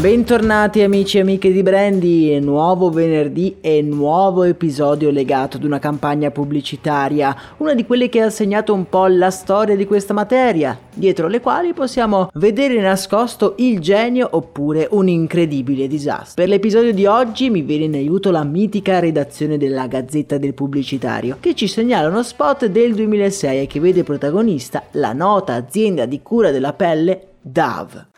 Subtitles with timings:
[0.00, 6.30] Bentornati amici e amiche di Brandy, nuovo venerdì e nuovo episodio legato ad una campagna
[6.30, 11.28] pubblicitaria, una di quelle che ha segnato un po' la storia di questa materia, dietro
[11.28, 16.42] le quali possiamo vedere nascosto il genio oppure un incredibile disastro.
[16.42, 21.36] Per l'episodio di oggi mi viene in aiuto la mitica redazione della Gazzetta del Pubblicitario,
[21.40, 26.22] che ci segnala uno spot del 2006 e che vede protagonista la nota azienda di
[26.22, 28.09] cura della pelle Dove.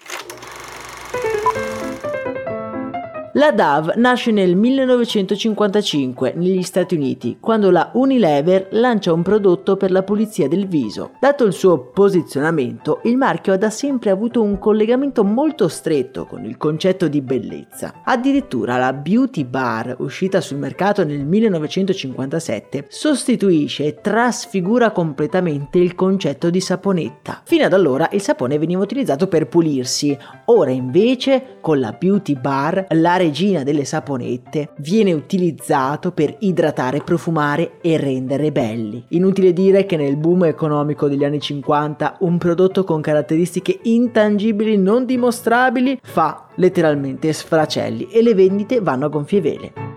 [3.34, 9.90] La Dove nasce nel 1955 negli Stati Uniti, quando la Unilever lancia un prodotto per
[9.90, 11.12] la pulizia del viso.
[11.18, 16.44] Dato il suo posizionamento, il marchio ha da sempre avuto un collegamento molto stretto con
[16.44, 18.02] il concetto di bellezza.
[18.04, 26.50] Addirittura la Beauty Bar, uscita sul mercato nel 1957, sostituisce e trasfigura completamente il concetto
[26.50, 27.40] di saponetta.
[27.44, 30.14] Fino ad allora il sapone veniva utilizzato per pulirsi,
[30.46, 37.78] ora invece con la Beauty Bar la regina delle saponette, viene utilizzato per idratare, profumare
[37.80, 39.04] e rendere belli.
[39.08, 45.06] Inutile dire che nel boom economico degli anni 50 un prodotto con caratteristiche intangibili non
[45.06, 49.91] dimostrabili fa letteralmente sfracelli e le vendite vanno a gonfie vele.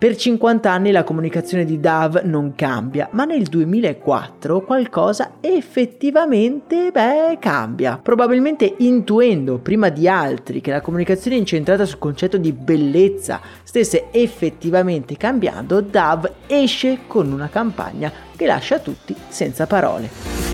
[0.00, 7.36] Per 50 anni la comunicazione di Dove non cambia, ma nel 2004 qualcosa effettivamente, beh,
[7.38, 8.00] cambia.
[8.02, 15.18] Probabilmente intuendo prima di altri che la comunicazione incentrata sul concetto di bellezza stesse effettivamente
[15.18, 20.49] cambiando, Dove esce con una campagna che lascia tutti senza parole.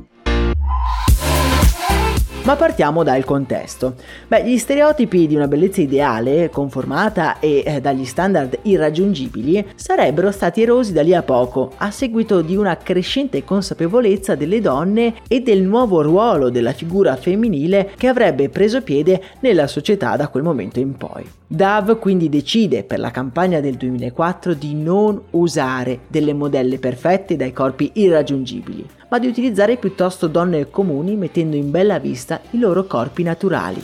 [2.46, 3.94] Ma partiamo dal contesto.
[4.28, 10.62] Beh, gli stereotipi di una bellezza ideale, conformata e eh, dagli standard irraggiungibili, sarebbero stati
[10.62, 15.62] erosi da lì a poco, a seguito di una crescente consapevolezza delle donne e del
[15.62, 20.96] nuovo ruolo della figura femminile che avrebbe preso piede nella società da quel momento in
[20.96, 21.28] poi.
[21.48, 27.52] Dove quindi decide per la campagna del 2004 di non usare delle modelle perfette dai
[27.52, 33.22] corpi irraggiungibili, ma di utilizzare piuttosto donne comuni mettendo in bella vista i loro corpi
[33.22, 33.82] naturali.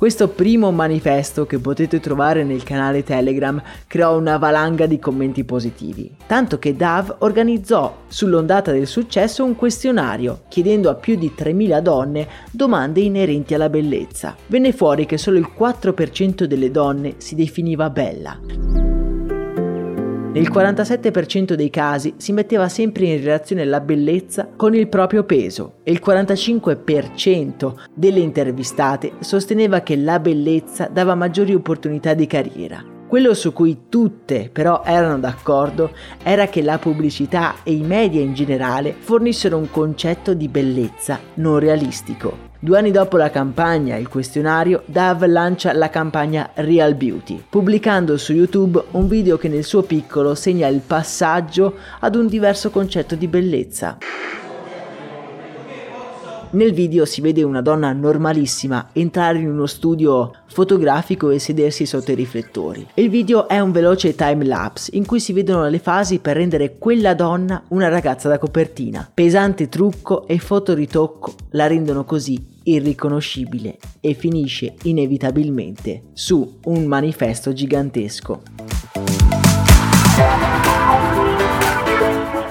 [0.00, 6.10] Questo primo manifesto che potete trovare nel canale Telegram creò una valanga di commenti positivi,
[6.26, 12.26] tanto che Dove organizzò sull'ondata del successo un questionario chiedendo a più di 3.000 donne
[12.50, 14.34] domande inerenti alla bellezza.
[14.46, 18.59] Venne fuori che solo il 4% delle donne si definiva bella.
[20.32, 25.78] Nel 47% dei casi si metteva sempre in relazione la bellezza con il proprio peso
[25.82, 32.80] e il 45% delle intervistate sosteneva che la bellezza dava maggiori opportunità di carriera.
[33.08, 35.90] Quello su cui tutte però erano d'accordo
[36.22, 41.58] era che la pubblicità e i media in generale fornissero un concetto di bellezza non
[41.58, 42.49] realistico.
[42.62, 48.18] Due anni dopo la campagna e il questionario, Dove lancia la campagna Real Beauty, pubblicando
[48.18, 53.14] su YouTube un video che nel suo piccolo segna il passaggio ad un diverso concetto
[53.14, 53.96] di bellezza.
[56.52, 62.10] Nel video si vede una donna normalissima entrare in uno studio fotografico e sedersi sotto
[62.10, 62.84] i riflettori.
[62.94, 66.76] Il video è un veloce time lapse in cui si vedono le fasi per rendere
[66.76, 69.08] quella donna una ragazza da copertina.
[69.14, 78.42] Pesante trucco e fotoritocco la rendono così irriconoscibile e finisce inevitabilmente su un manifesto gigantesco.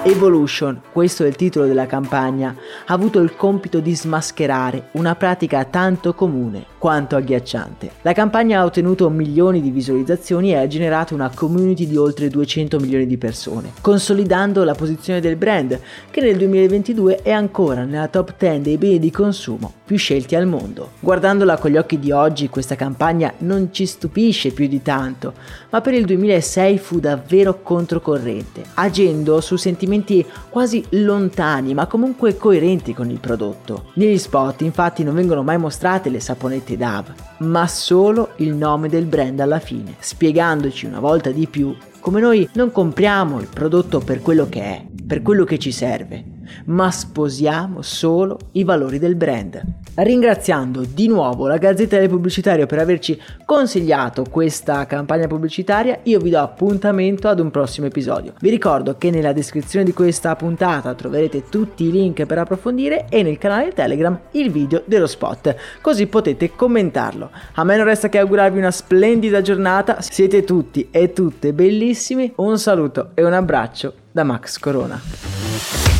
[0.02, 2.56] Evolution, questo è il titolo della campagna,
[2.86, 7.90] ha avuto il compito di smascherare una pratica tanto comune quanto agghiacciante.
[8.00, 12.80] La campagna ha ottenuto milioni di visualizzazioni e ha generato una community di oltre 200
[12.80, 15.78] milioni di persone, consolidando la posizione del brand
[16.10, 20.46] che nel 2022 è ancora nella top 10 dei beni di consumo più scelti al
[20.46, 20.92] mondo.
[21.00, 25.34] Guardandola con gli occhi di oggi, questa campagna non ci stupisce più di tanto,
[25.70, 32.94] ma per il 2006 fu davvero controcorrente, agendo su sentimenti quasi lontani ma comunque coerenti
[32.94, 33.86] con il prodotto.
[33.94, 39.06] Negli spot infatti non vengono mai mostrate le saponette Dove, ma solo il nome del
[39.06, 44.22] brand alla fine, spiegandoci una volta di più come noi non compriamo il prodotto per
[44.22, 46.29] quello che è, per quello che ci serve,
[46.66, 49.62] ma sposiamo solo i valori del brand.
[49.94, 56.30] Ringraziando di nuovo la Gazzetta del Pubblicitario per averci consigliato questa campagna pubblicitaria, io vi
[56.30, 58.34] do appuntamento ad un prossimo episodio.
[58.40, 63.22] Vi ricordo che nella descrizione di questa puntata troverete tutti i link per approfondire e
[63.22, 67.30] nel canale Telegram il video dello spot, così potete commentarlo.
[67.54, 72.58] A me non resta che augurarvi una splendida giornata, siete tutti e tutte bellissimi, un
[72.58, 75.99] saluto e un abbraccio da Max Corona.